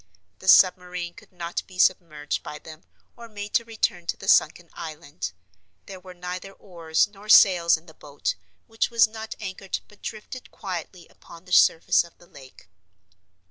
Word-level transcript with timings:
The 0.39 0.47
submarine 0.47 1.13
could 1.13 1.31
not 1.31 1.61
be 1.67 1.77
submerged 1.77 2.41
by 2.41 2.57
them 2.57 2.85
or 3.15 3.29
made 3.29 3.53
to 3.53 3.63
return 3.63 4.07
to 4.07 4.17
the 4.17 4.27
sunken 4.27 4.71
island. 4.73 5.31
There 5.85 5.99
were 5.99 6.15
neither 6.15 6.53
oars 6.53 7.07
nor 7.07 7.29
sails 7.29 7.77
in 7.77 7.85
the 7.85 7.93
boat, 7.93 8.33
which 8.65 8.89
was 8.89 9.05
not 9.07 9.35
anchored 9.39 9.81
but 9.87 10.01
drifted 10.01 10.49
quietly 10.49 11.05
upon 11.07 11.45
the 11.45 11.51
surface 11.53 12.03
of 12.03 12.17
the 12.17 12.25
lake. 12.25 12.67